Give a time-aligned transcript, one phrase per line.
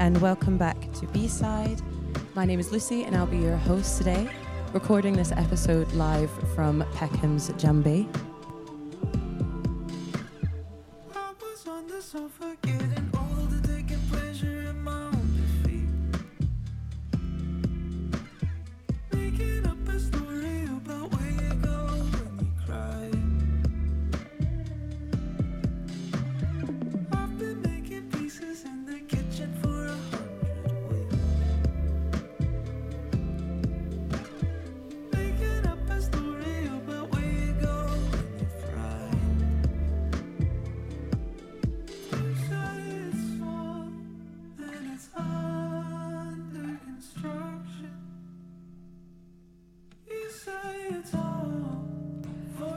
[0.00, 1.82] And welcome back to B Side.
[2.34, 4.30] My name is Lucy, and I'll be your host today,
[4.72, 8.08] recording this episode live from Peckham's Jumbi.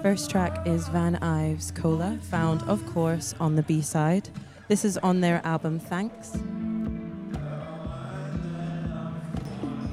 [0.03, 4.27] First track is Van Ives Cola, found, of course, on the B side.
[4.67, 6.31] This is on their album Thanks.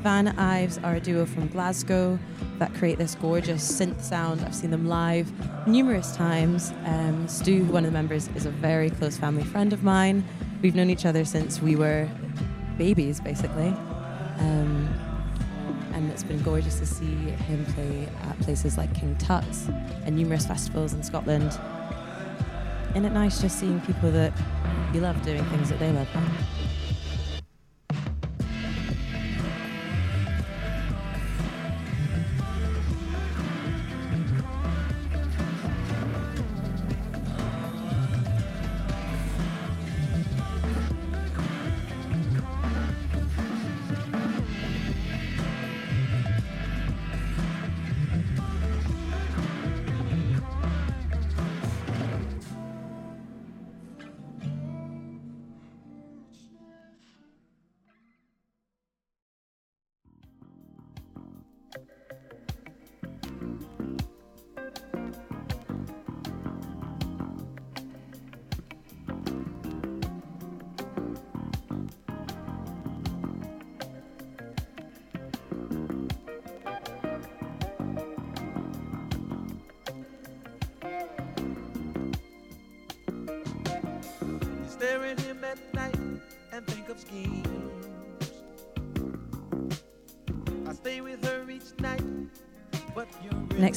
[0.02, 2.18] Van Ives are a duo from Glasgow
[2.58, 4.40] that create this gorgeous synth sound.
[4.40, 5.30] I've seen them live
[5.68, 6.72] numerous times.
[6.86, 10.24] Um, Stu, one of the members, is a very close family friend of mine.
[10.60, 12.08] We've known each other since we were
[12.76, 13.68] babies, basically.
[14.38, 14.88] Um,
[16.30, 17.12] been gorgeous to see
[17.48, 19.68] him play at places like King Tut's
[20.04, 21.58] and numerous festivals in Scotland.
[22.90, 24.32] Isn't it nice just seeing people that
[24.94, 26.06] you love doing things that they love?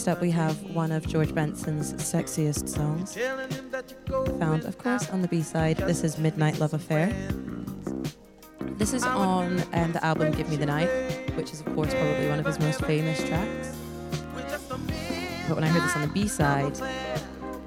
[0.04, 3.16] Next up, we have one of George Benson's sexiest songs,
[4.38, 5.78] found, of course, on the B side.
[5.78, 7.08] This is Midnight Love Affair.
[8.60, 10.90] This is on um, the album Give Me the Night,
[11.38, 13.78] which is, of course, probably one of his most famous tracks.
[15.48, 16.78] But when I heard this on the B side,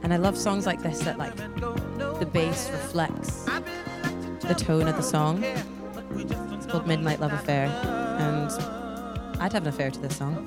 [0.02, 3.44] and I love songs like this that, like, the bass reflects
[4.42, 5.42] the tone of the song.
[5.42, 7.68] It's called Midnight Love Affair,
[8.18, 8.50] and
[9.40, 10.46] I'd have an affair to this song.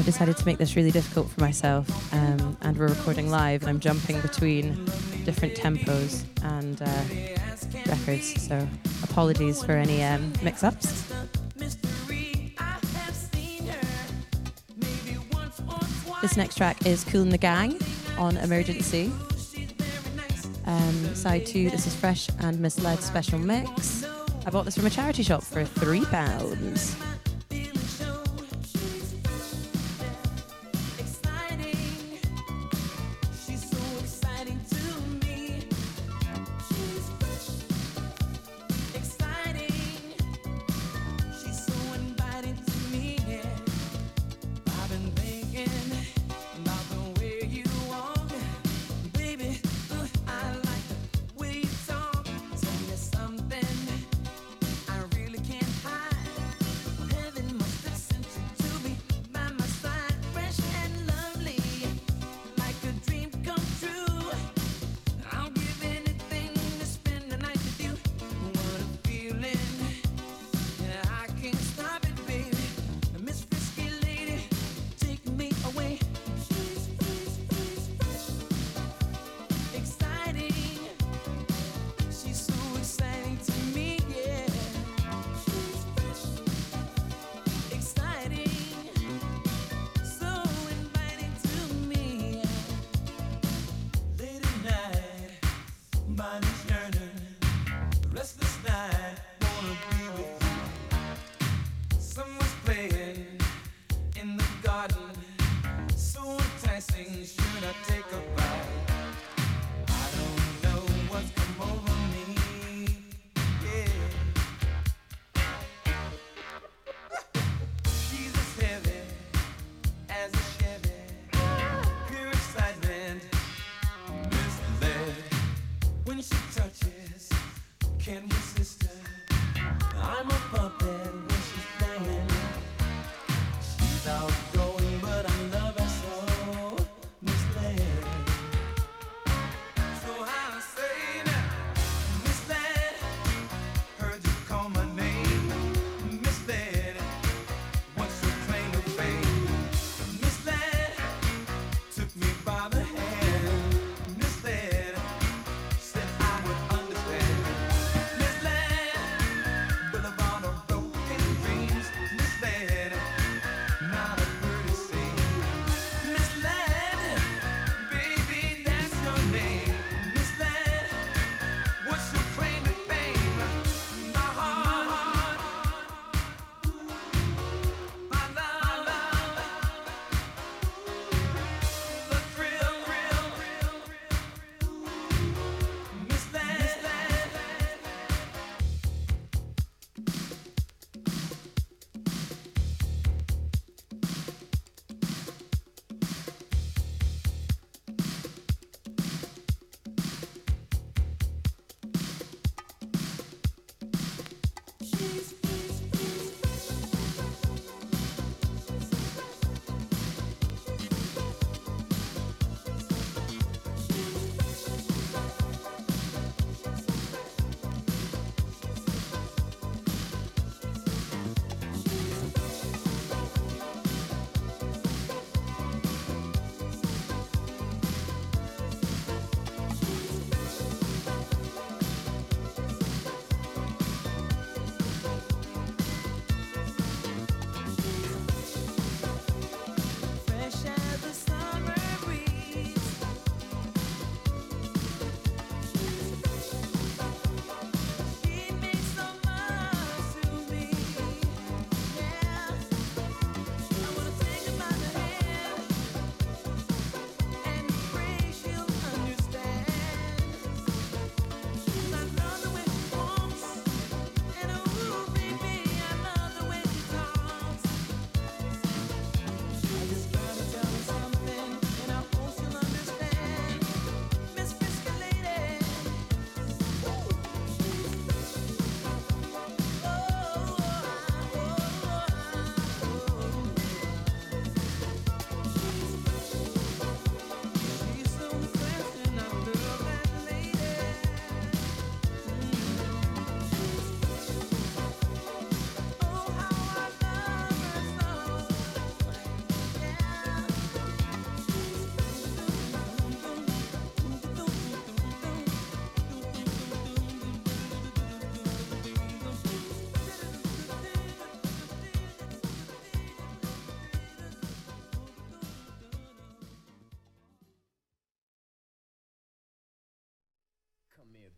[0.00, 3.68] I've decided to make this really difficult for myself, um, and we're recording live, and
[3.68, 4.86] I'm jumping between
[5.26, 8.42] different tempos and uh, records.
[8.48, 8.66] So
[9.02, 11.12] apologies for any um, mix-ups.
[16.22, 17.78] This next track is Kool and the Gang
[18.16, 19.12] on Emergency.
[20.64, 24.06] Um, side two, this is Fresh and Misled Special Mix.
[24.46, 26.96] I bought this from a charity shop for three pounds.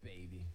[0.02, 0.46] baby.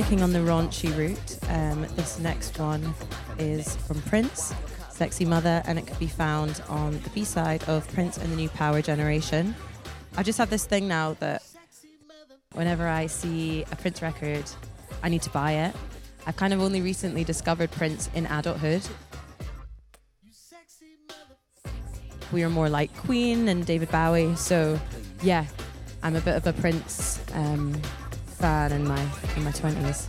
[0.00, 2.94] Sticking on the raunchy route, um, this next one
[3.38, 4.54] is from Prince,
[4.88, 8.36] Sexy Mother, and it could be found on the B side of Prince and the
[8.36, 9.54] New Power Generation.
[10.16, 11.42] I just have this thing now that
[12.54, 14.44] whenever I see a Prince record,
[15.02, 15.76] I need to buy it.
[16.26, 18.80] I've kind of only recently discovered Prince in adulthood.
[22.32, 24.80] We are more like Queen and David Bowie, so
[25.22, 25.44] yeah,
[26.02, 27.78] I'm a bit of a Prince um,
[28.40, 29.00] fan in my
[29.36, 30.06] in my twenties.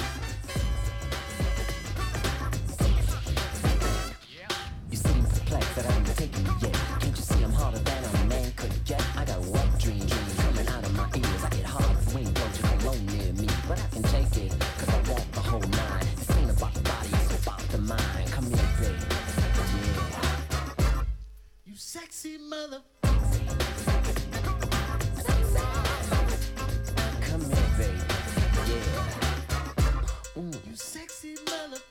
[30.68, 31.82] You sexy mother.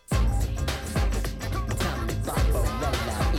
[1.79, 3.30] Tommy Barbarella in the house.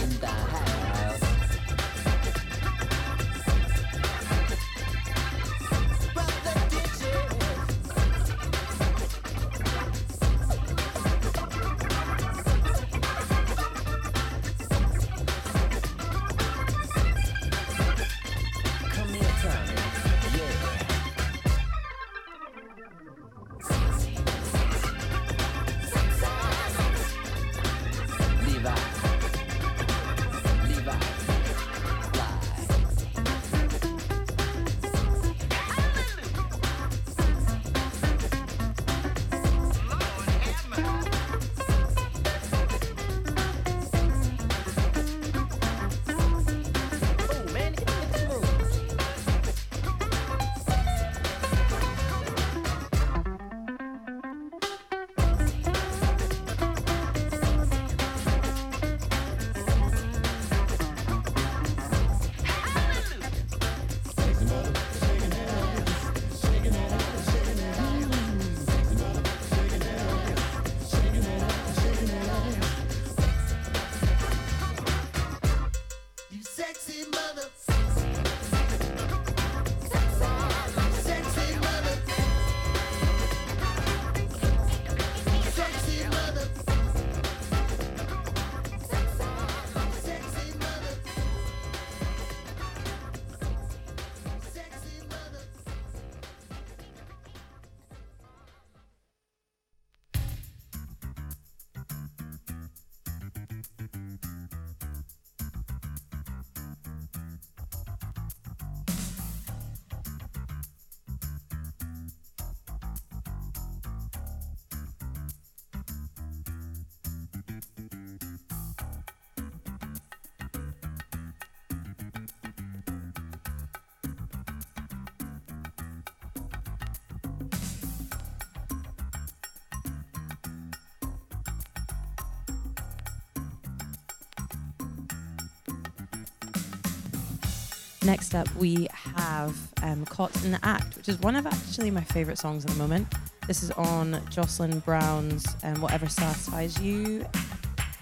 [138.03, 142.01] Next up, we have um, Caught in the Act, which is one of actually my
[142.01, 143.07] favourite songs at the moment.
[143.47, 147.23] This is on Jocelyn Brown's um, Whatever Satisfies You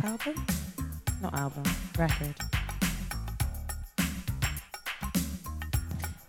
[0.01, 0.45] album?
[1.21, 1.63] Not album,
[1.97, 2.33] record.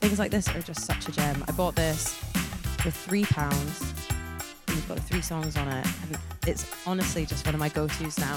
[0.01, 1.45] Things like this are just such a gem.
[1.47, 2.15] I bought this
[2.79, 3.95] for three pounds.
[4.67, 8.37] You've got three songs on it, and it's honestly just one of my go-tos now.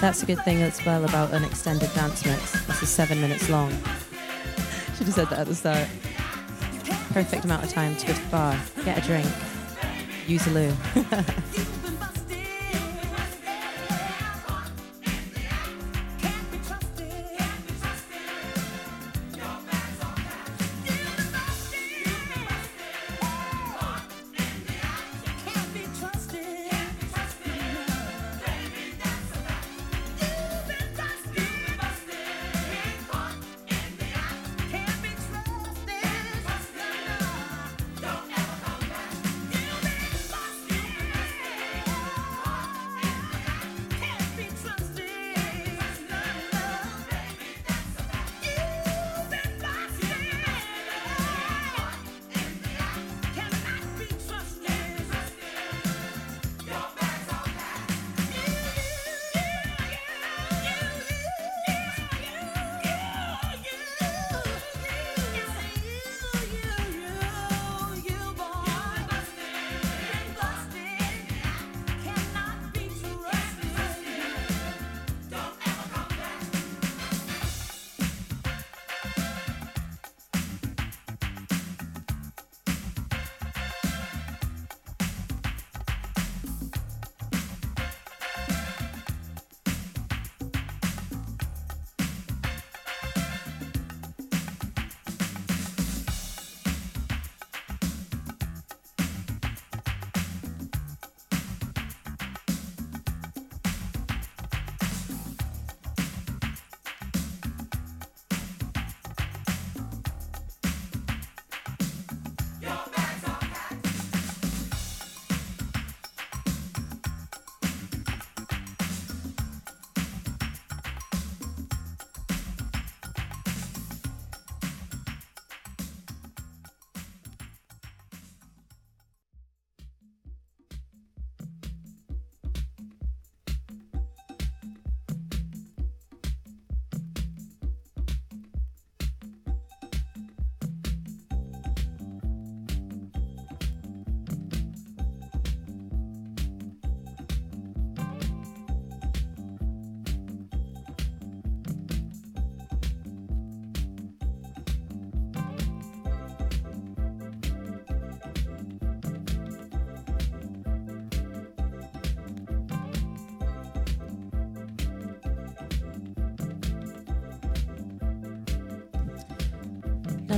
[0.00, 2.52] That's a good thing as well about an extended dance mix.
[2.66, 3.70] This is seven minutes long.
[4.96, 5.88] Should have said that at the start.
[7.12, 9.26] Perfect amount of time to go to the bar, get a drink,
[10.26, 10.72] use a loo.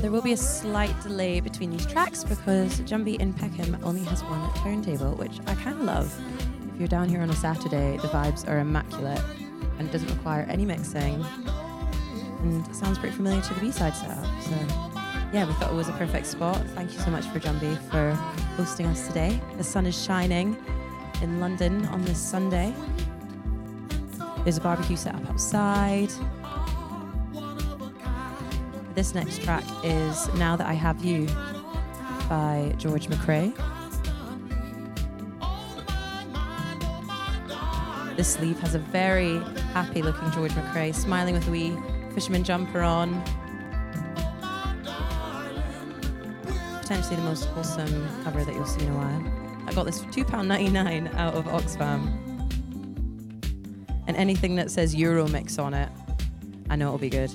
[0.01, 4.23] There will be a slight delay between these tracks because Jumbi in Peckham only has
[4.23, 6.21] one turntable, which I kind of love.
[6.73, 9.21] If you're down here on a Saturday, the vibes are immaculate
[9.79, 11.25] and it doesn't require any mixing.
[12.43, 14.25] And it sounds pretty familiar to the B-side setup.
[14.43, 14.51] So
[15.33, 16.65] yeah, we thought it was a perfect spot.
[16.75, 18.13] Thank you so much for Jumbi for
[18.57, 19.41] hosting us today.
[19.57, 20.57] The sun is shining
[21.23, 22.73] in London on this Sunday.
[24.45, 26.13] There's a barbecue set up outside.
[28.99, 31.27] This next track is Now That I Have You
[32.29, 33.55] by George McCrae.
[38.17, 39.39] This sleeve has a very
[39.73, 41.77] happy looking George McCrae smiling with a wee
[42.13, 43.23] fisherman jumper on.
[46.81, 49.65] Potentially the most wholesome cover that you'll see in a while.
[49.69, 52.19] I got this for £2.99 out of Oxfam.
[54.09, 55.89] And anything that says Euromix on it,
[56.69, 57.33] I know it'll be good.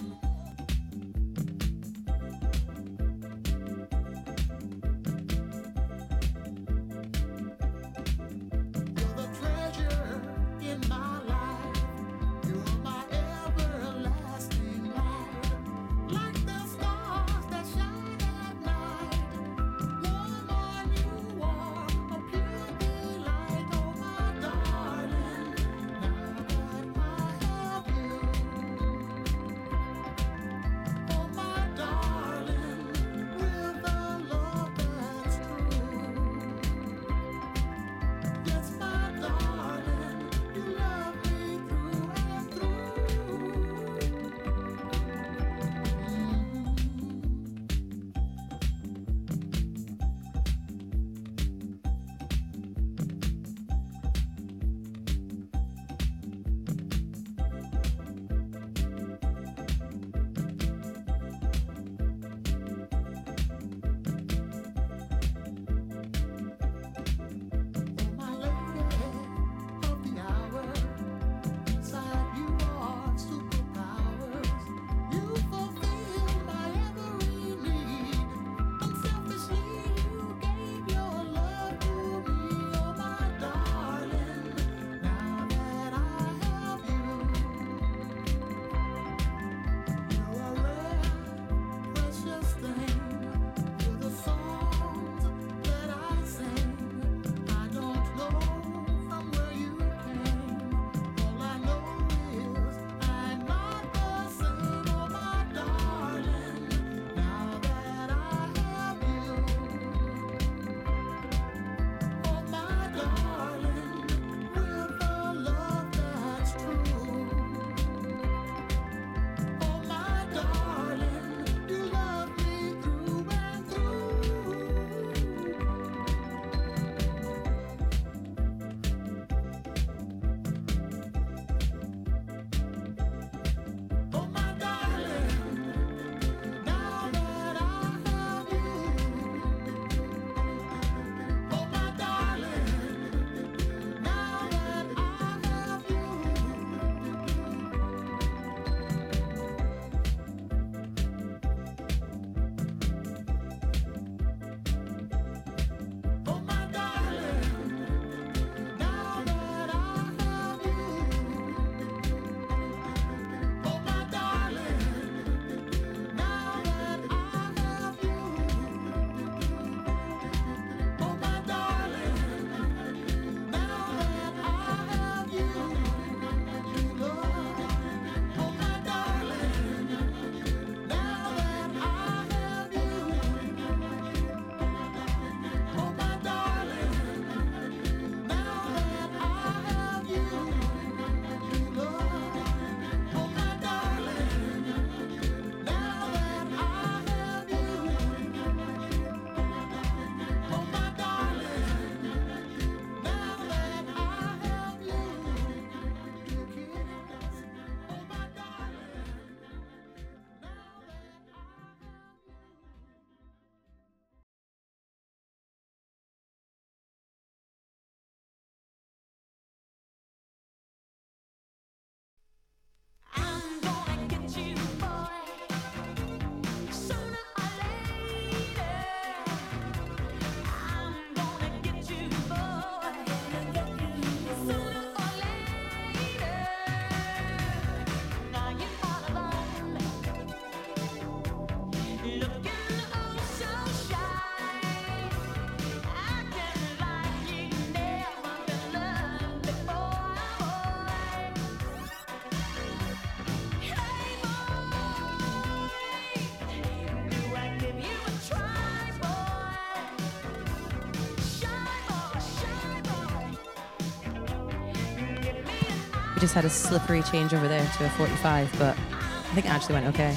[266.24, 269.74] Just had a slippery change over there to a 45, but I think it actually
[269.74, 270.16] went okay.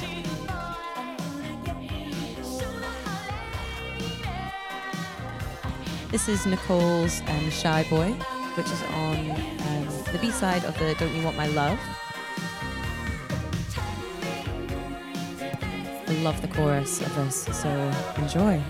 [6.12, 8.12] This is Nicole's um, Shy Boy,
[8.54, 11.80] which is on um, the B side of the Don't You Want My Love.
[16.06, 17.68] I love the chorus of this, so
[18.18, 18.62] enjoy.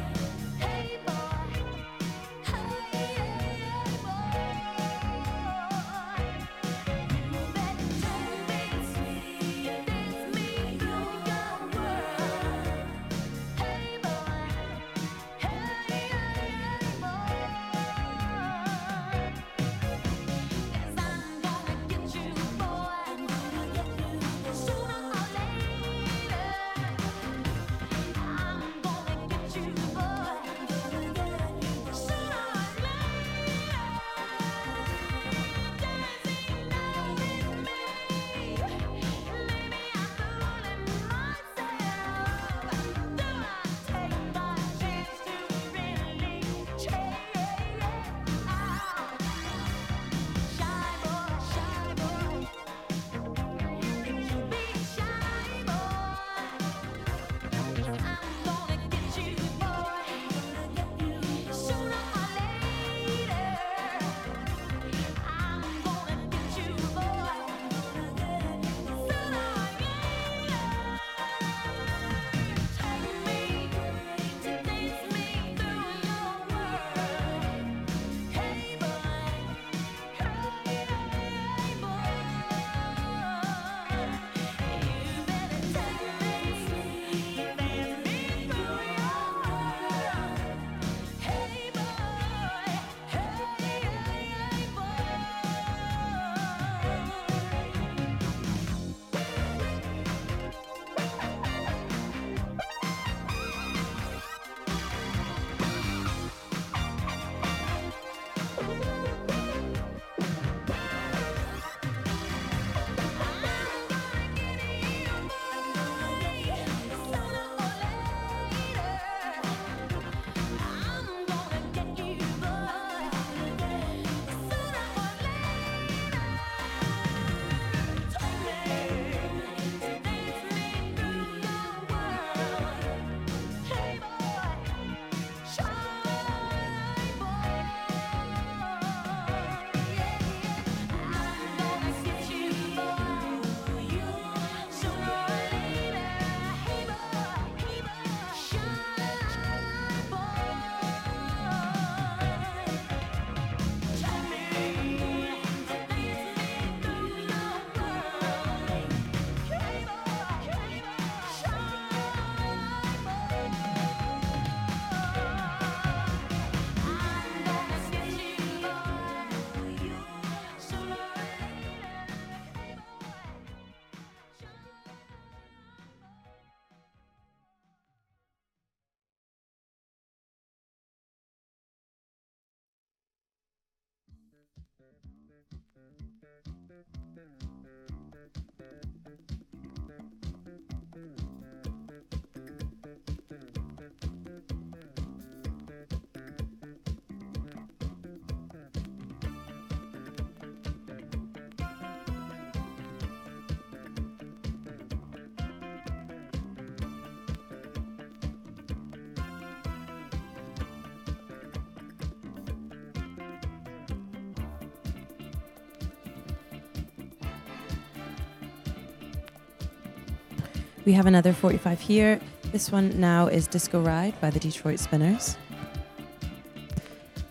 [220.87, 222.21] We have another 45 here.
[222.53, 225.37] This one now is Disco Ride by the Detroit Spinners.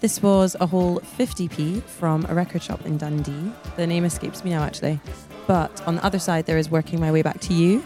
[0.02, 3.54] This was a whole 50p from a record shop in Dundee.
[3.78, 5.00] The name escapes me now, actually.
[5.48, 7.80] But on the other side, there is Working My Way Back to You,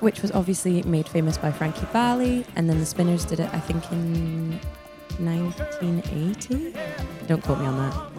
[0.00, 2.44] which was obviously made famous by Frankie Valli.
[2.56, 4.58] And then the Spinners did it, I think, in
[5.20, 6.74] 1980.
[7.28, 8.11] Don't quote me on that.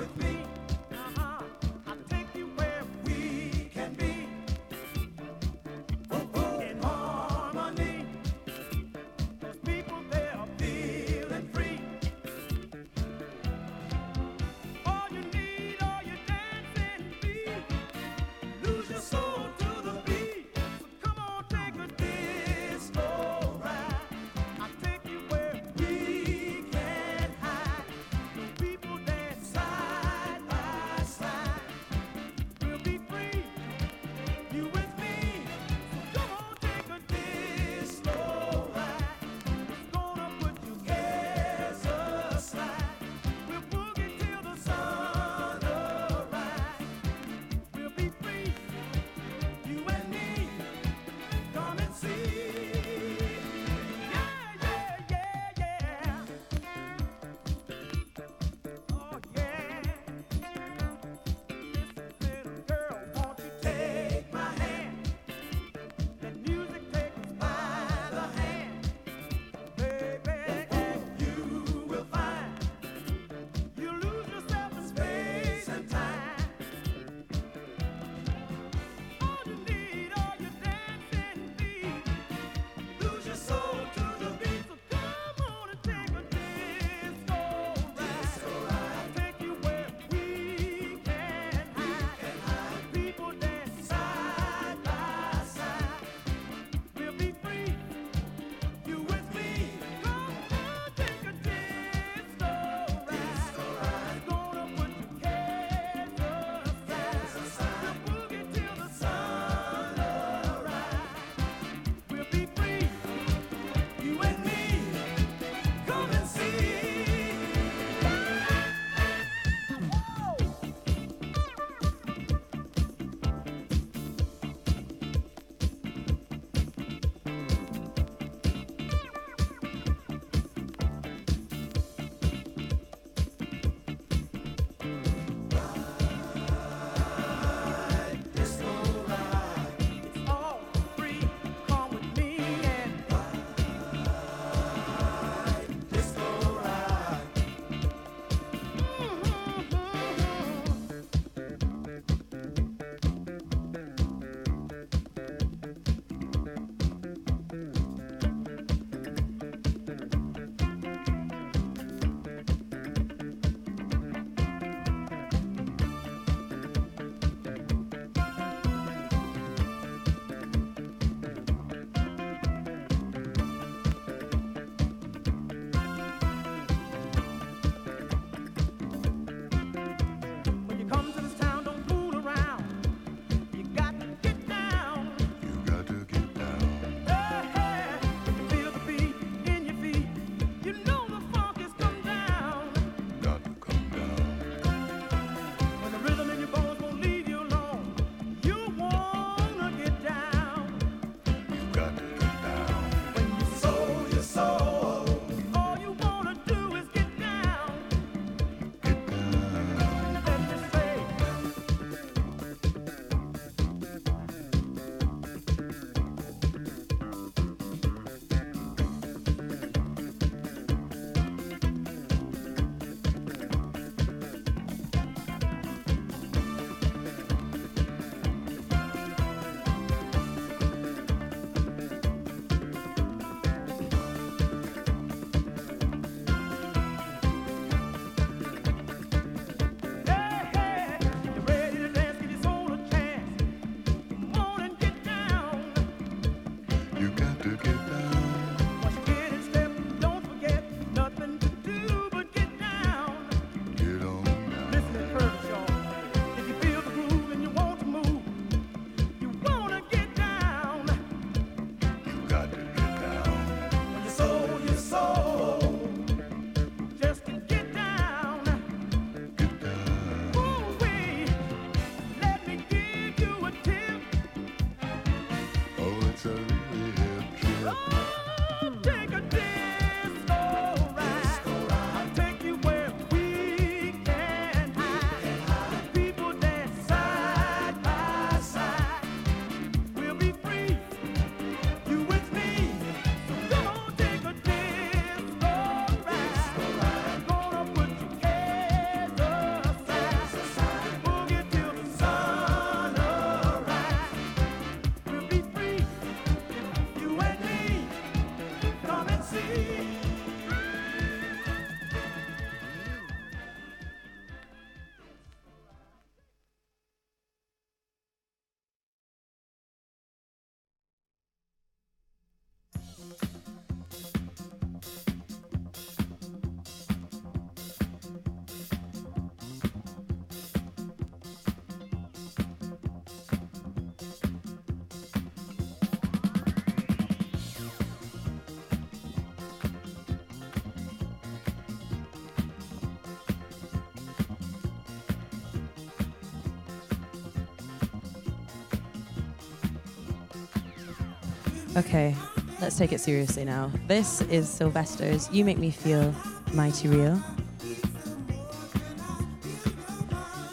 [351.75, 352.15] Okay,
[352.61, 353.71] let's take it seriously now.
[353.87, 356.13] This is Sylvester's You Make Me Feel
[356.53, 357.19] Mighty Real.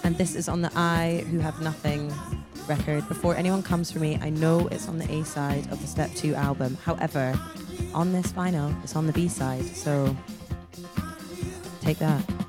[0.02, 2.10] And this is on the I Who Have Nothing
[2.66, 3.06] record.
[3.06, 6.10] Before anyone comes for me, I know it's on the A side of the Step
[6.14, 6.78] 2 album.
[6.84, 7.38] However,
[7.92, 9.66] on this vinyl, it's on the B side.
[9.76, 10.16] So
[11.82, 12.39] take that.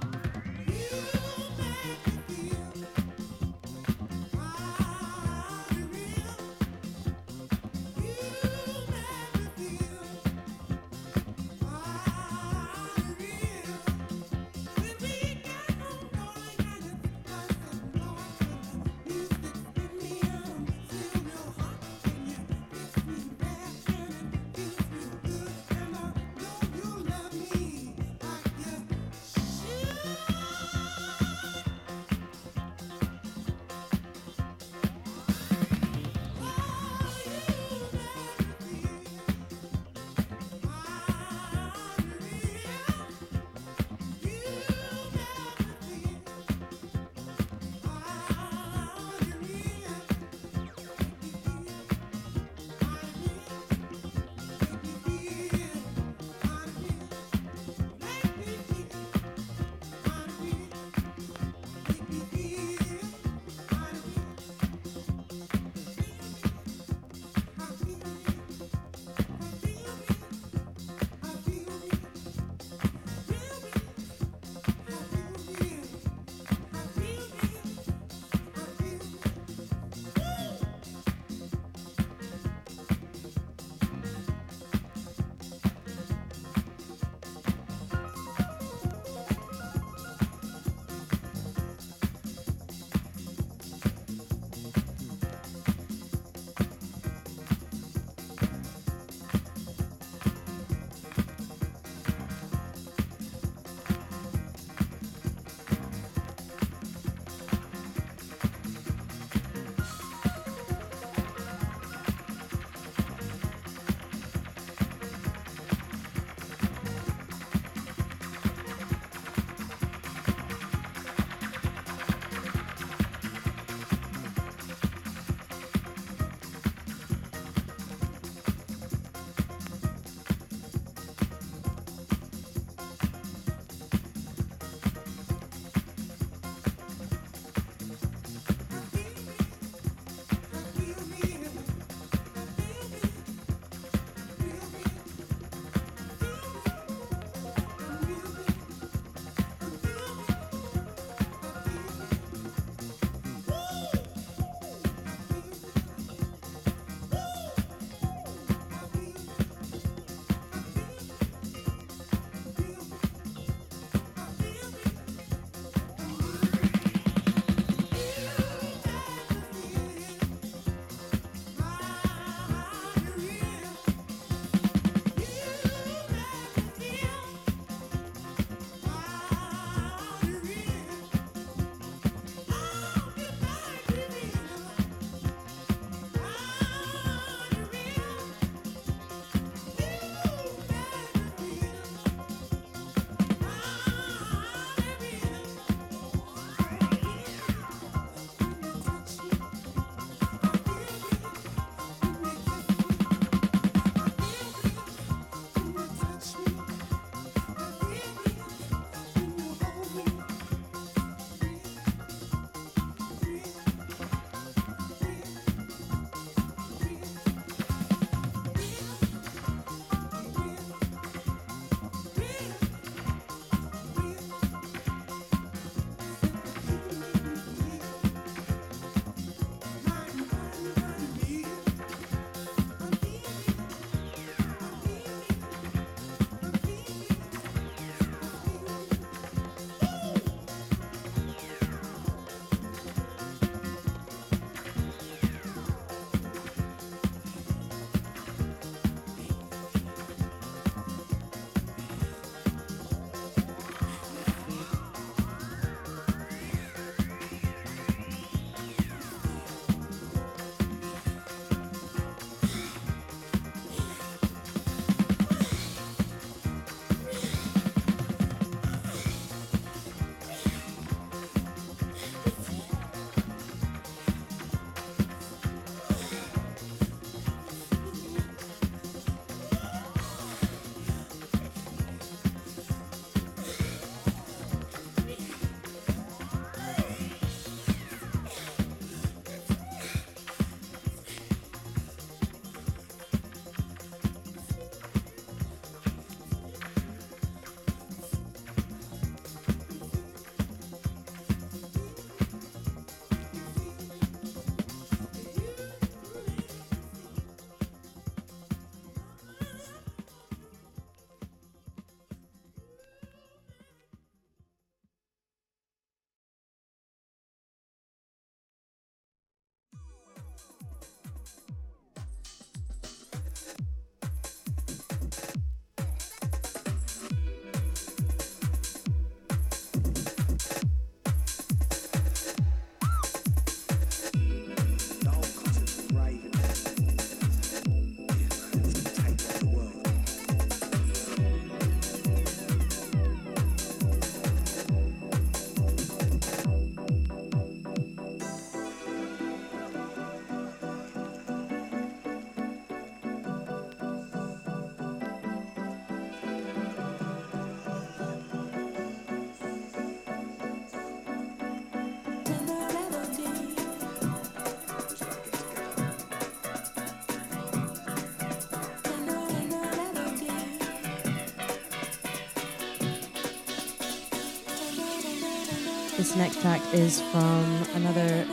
[376.17, 378.27] Next track is from another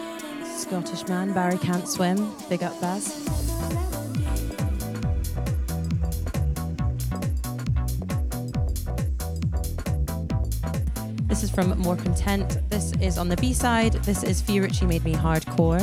[0.45, 2.35] Scottish man, Barry Can't Swim.
[2.49, 3.25] Big up, Baz.
[11.29, 12.59] This is from More Content.
[12.69, 13.93] This is on the B side.
[14.05, 15.81] This is Fiorucci Made Me Hardcore.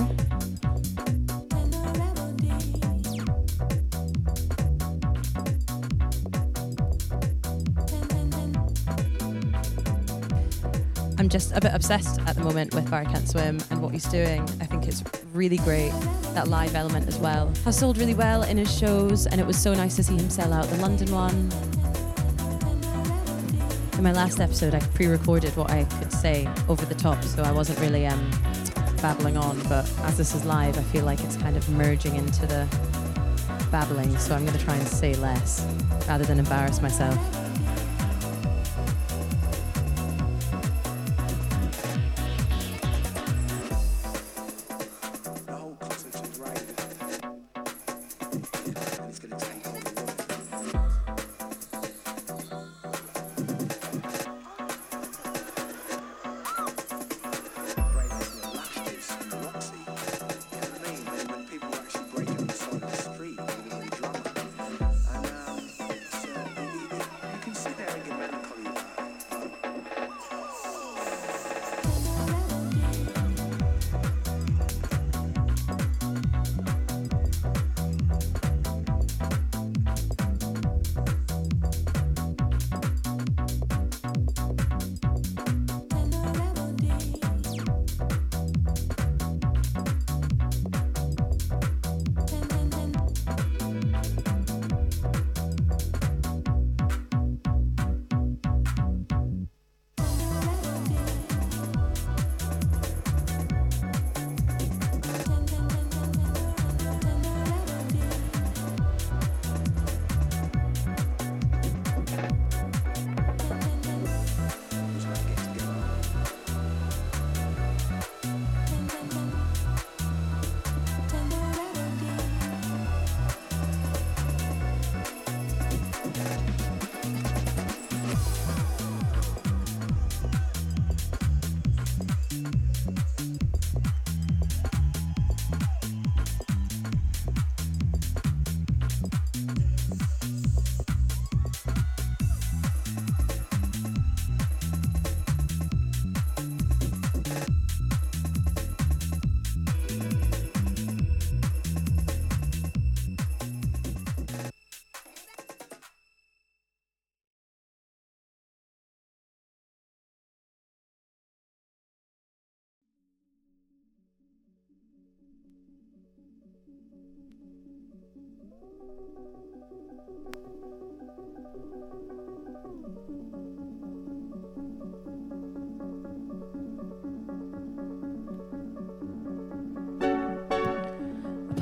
[11.36, 14.42] Just a bit obsessed at the moment with Barry Can't Swim and what he's doing.
[14.62, 15.92] I think it's really great.
[16.34, 19.62] That live element as well has sold really well in his shows, and it was
[19.62, 21.36] so nice to see him sell out the London one.
[23.98, 27.52] In my last episode, I pre-recorded what I could say over the top, so I
[27.52, 28.32] wasn't really um,
[29.02, 29.60] babbling on.
[29.64, 32.66] But as this is live, I feel like it's kind of merging into the
[33.72, 34.18] babbling.
[34.20, 35.68] So I'm going to try and say less
[36.08, 37.45] rather than embarrass myself.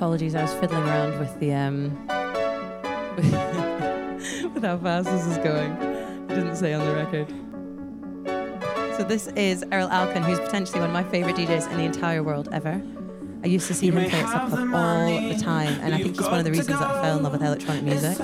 [0.03, 2.07] Apologies, I was fiddling around with the um
[4.53, 5.71] with how fast this is going.
[6.29, 7.29] I didn't say on the record.
[8.97, 12.21] So this is Erol Alkan, who's potentially one of my favorite DJs in the entire
[12.21, 12.81] world ever.
[13.45, 16.17] I used to see him play at Sub Club all the time, and I think
[16.17, 18.17] he's one of the reasons that I fell in love with electronic music.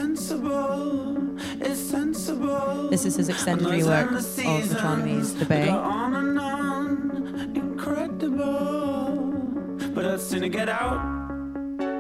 [2.90, 5.70] This is his extended rework of Metronomy's The Bay.
[5.70, 9.32] On on, incredible.
[9.94, 11.19] But I soon to get out.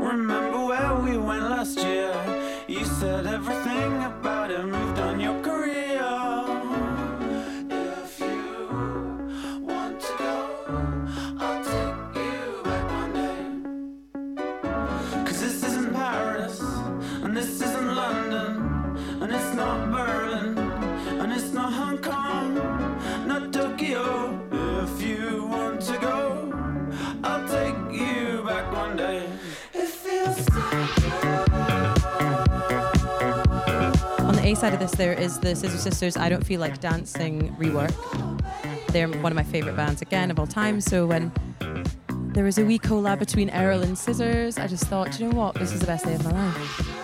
[0.09, 2.11] Remember where we went last year?
[2.67, 3.68] You said everything
[34.59, 37.93] side of this, there is the Scissor Sisters I Don't Feel Like Dancing rework.
[38.87, 40.81] They're one of my favorite bands, again, of all time.
[40.81, 41.31] So when
[42.33, 45.55] there was a wee collab between Erol and Scissors, I just thought, you know what,
[45.55, 46.98] this is the best day of my life.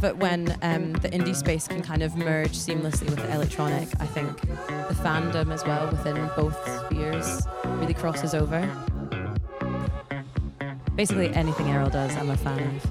[0.00, 3.86] Love it when um, the indie space can kind of merge seamlessly with the electronic.
[4.00, 8.66] I think the fandom as well within both spheres really crosses over.
[10.96, 12.86] Basically, anything Erol does, I'm a fan of.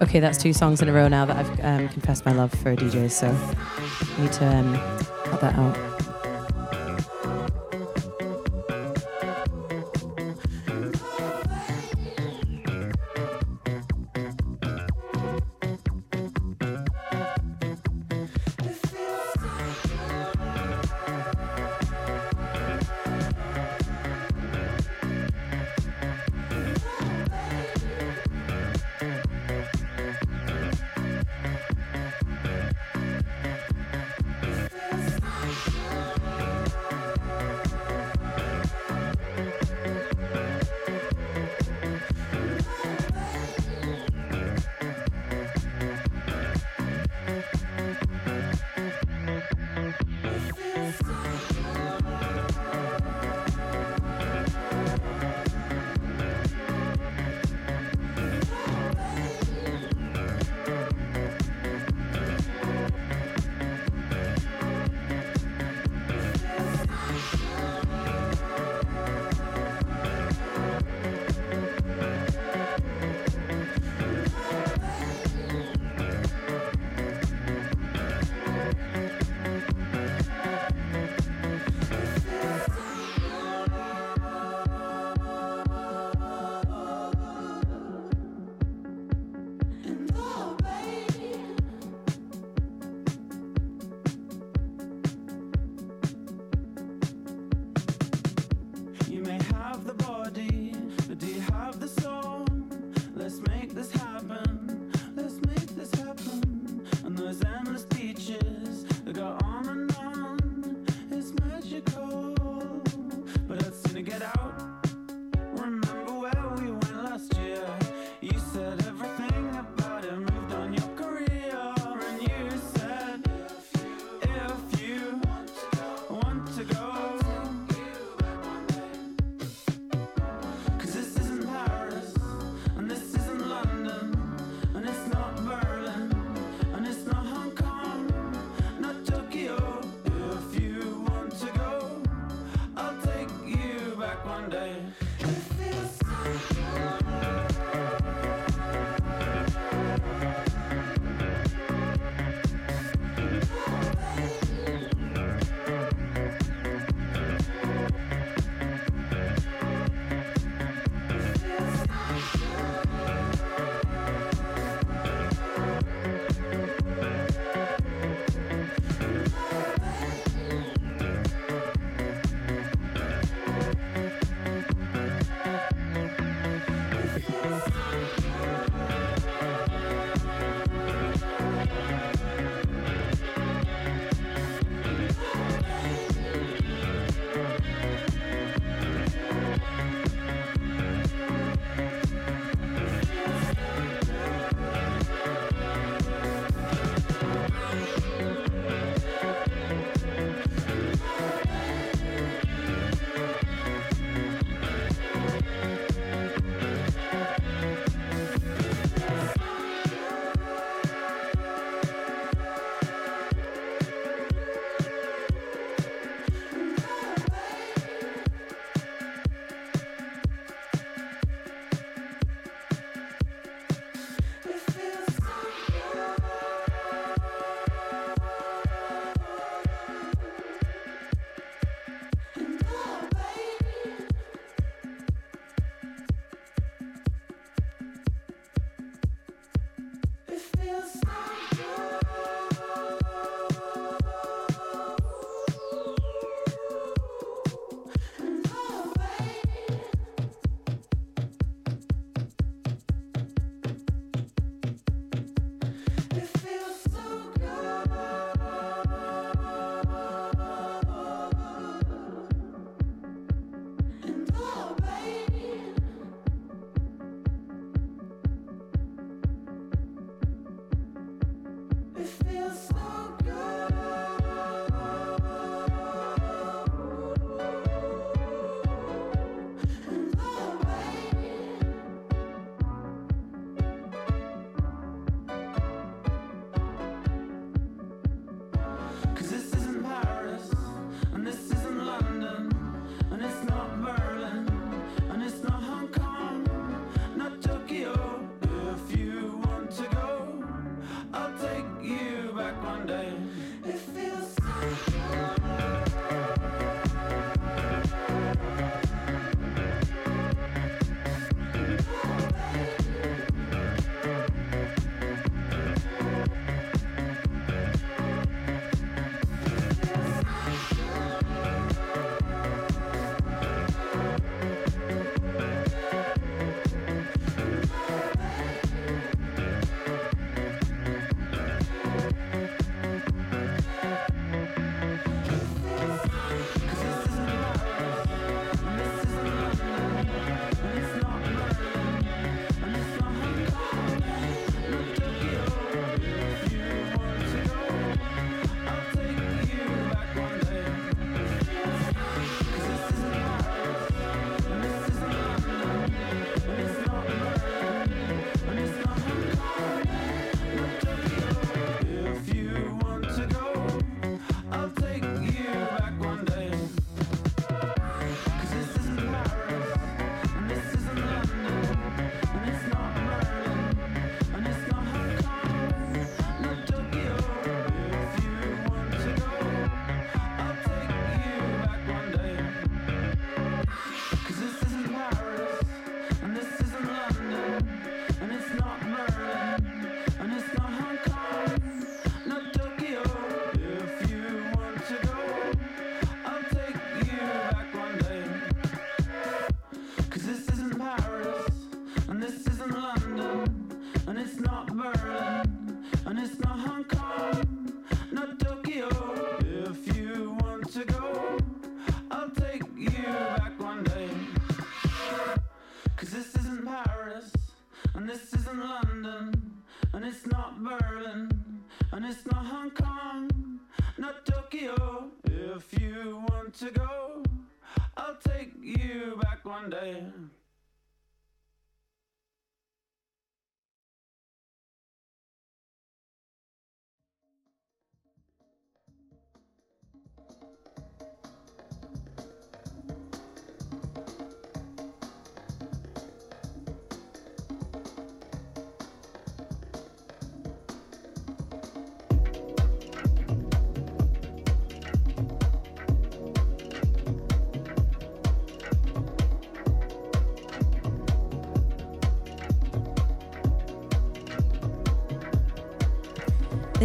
[0.00, 2.74] Okay, that's two songs in a row now that I've um, confessed my love for
[2.74, 4.74] DJs, so I need to um,
[5.26, 5.95] cut that out.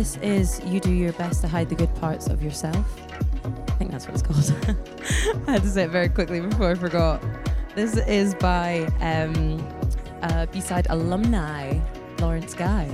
[0.02, 3.00] This is You Do Your Best to Hide the Good Parts of Yourself.
[3.46, 4.68] I think that's what it's called.
[5.48, 7.24] I had to say it very quickly before I forgot.
[7.76, 9.64] This is by um,
[10.24, 11.80] uh, B-side alumni
[12.18, 12.90] Laurence Guy.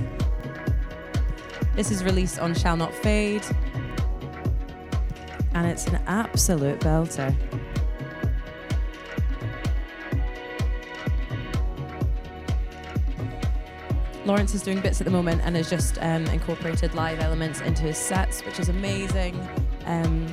[1.74, 3.46] This is released on Shall Not Fade,
[5.54, 7.34] and it's an absolute belter.
[14.28, 17.84] Laurence is doing bits at the moment and has just um, incorporated live elements into
[17.84, 19.34] his sets, which is amazing.
[19.86, 20.28] Um,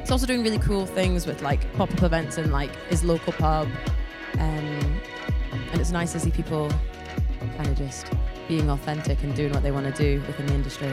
[0.00, 3.68] he's also doing really cool things with like pop-up events in like his local pub,
[4.40, 5.00] um,
[5.70, 6.68] and it's nice to see people
[7.56, 8.12] kind of just
[8.48, 10.92] being authentic and doing what they want to do within the industry.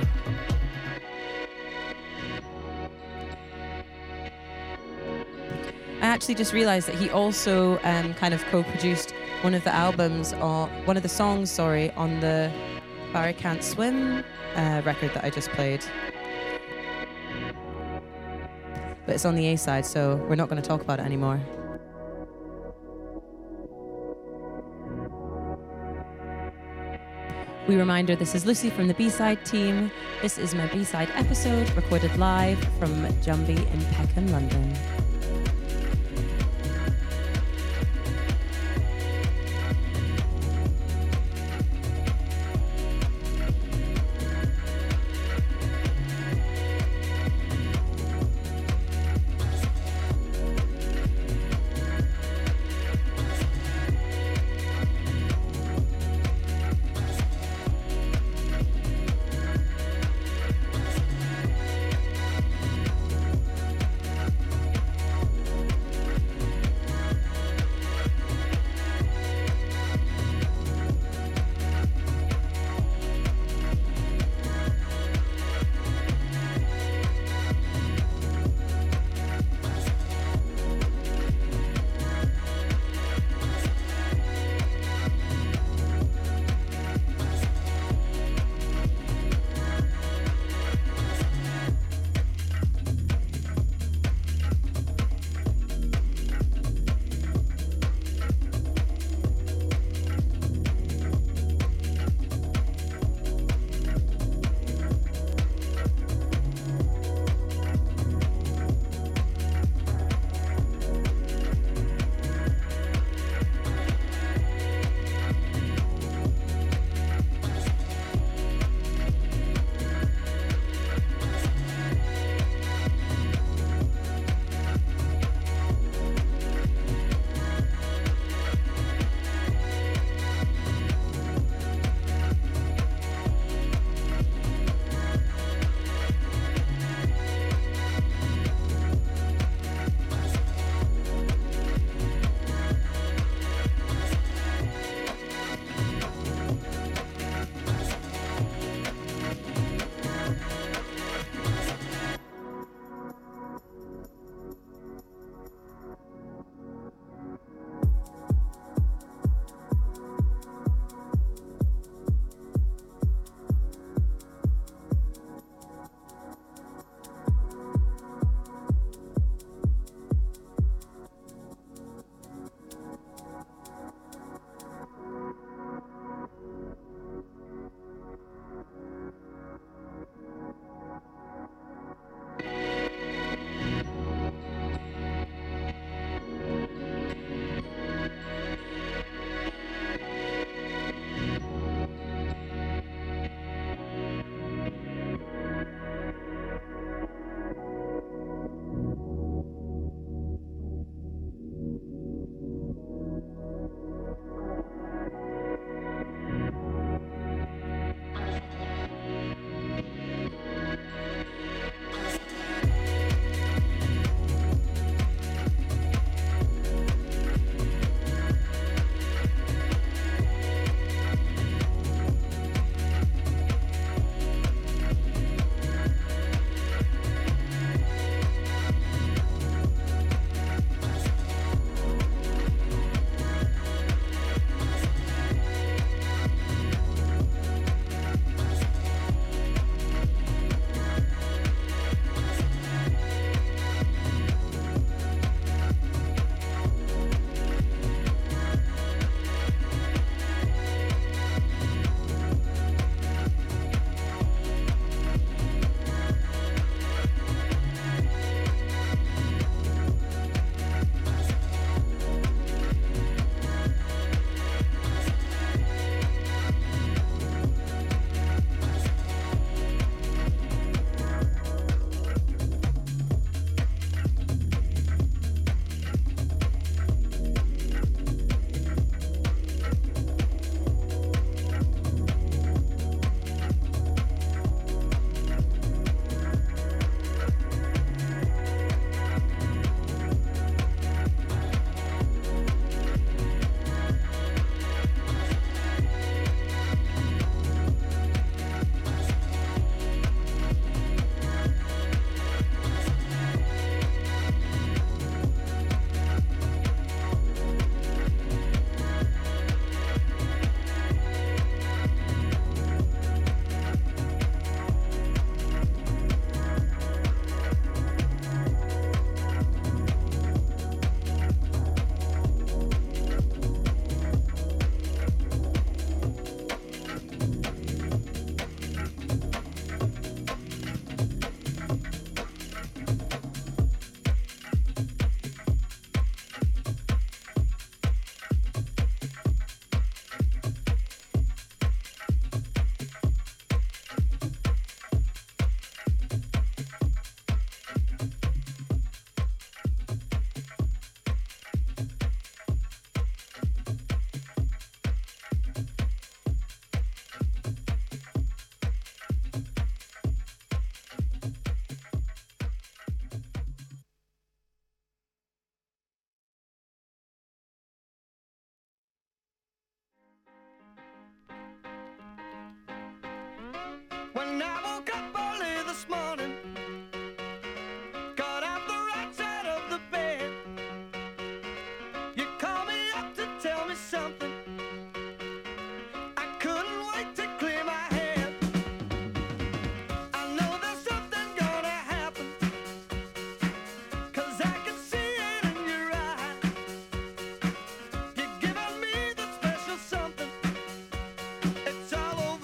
[5.99, 9.15] I actually just realized that he also um, kind of co-produced
[9.45, 12.51] one of the albums or one of the songs, sorry, on the
[13.13, 14.23] Barry Can't Swim
[14.55, 15.85] uh, record that I just played.
[19.05, 21.39] But it's on the A side, so we're not going to talk about it anymore.
[27.67, 29.91] We reminder this is Lucy from the B side team.
[30.23, 32.89] This is my B side episode recorded live from
[33.21, 34.73] Jumbi in Peckham, London.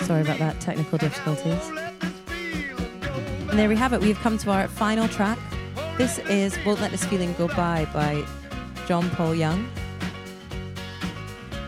[0.03, 1.71] Sorry about that, technical difficulties.
[3.49, 4.01] And there we have it.
[4.01, 5.37] We've come to our final track.
[5.97, 8.25] This is Won't Let This Feeling Go By by
[8.87, 9.69] John Paul Young.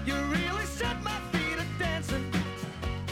[0.06, 2.32] You really set my feet a dancing.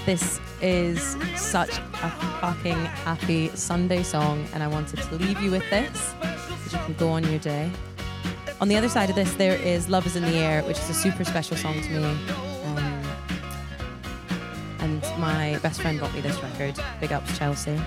[0.06, 2.10] This is such a
[2.42, 6.14] fucking happy Sunday song, and I wanted to leave you with this
[6.68, 7.72] so you can go on your day.
[8.60, 10.90] On the other side of this, there is Love is in the Air, which is
[10.90, 12.51] a super special song to me.
[15.62, 16.76] Best friend bought me this record.
[17.00, 17.80] Big ups, Chelsea.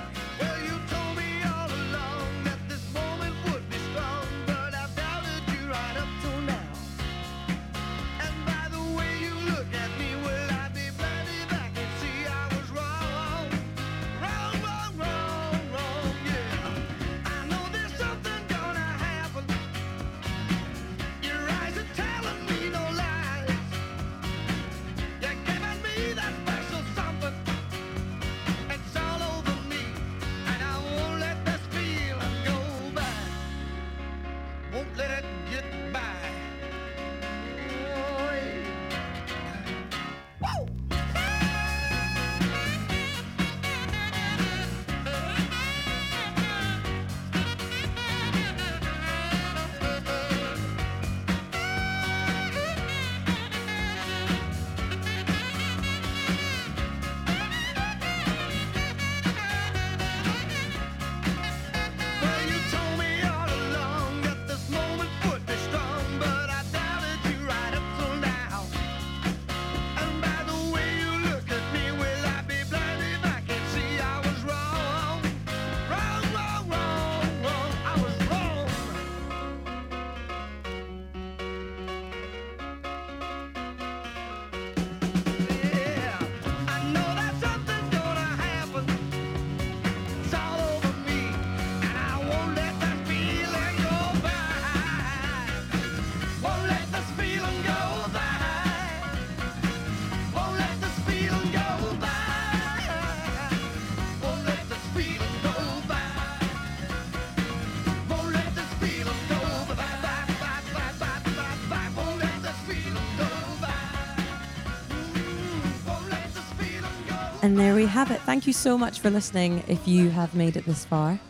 [117.55, 118.21] And there we have it.
[118.23, 121.21] Thank you so much for listening if you have made it this far.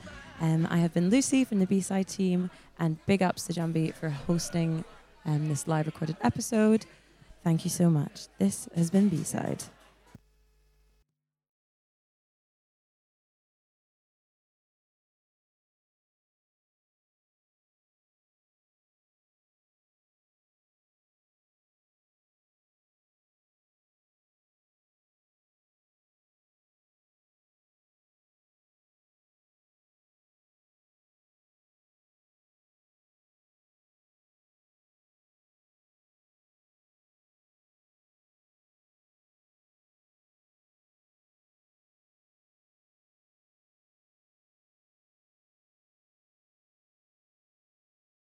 [0.40, 2.48] Um, I have been Lucy from the B side team,
[2.78, 4.86] and big ups to Jumbi for hosting
[5.26, 6.86] um, this live recorded episode.
[7.42, 8.28] Thank you so much.
[8.38, 9.64] This has been B side.